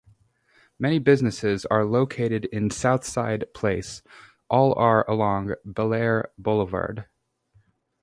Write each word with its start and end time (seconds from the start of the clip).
Many 0.79 0.97
businesses 0.97 1.63
are 1.67 1.85
located 1.85 2.45
in 2.45 2.71
Southside 2.71 3.45
Place; 3.53 4.01
all 4.49 4.73
are 4.73 5.07
along 5.07 5.53
Bellaire 5.63 6.31
Boulevard. 6.39 7.05